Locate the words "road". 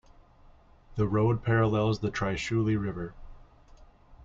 1.07-1.43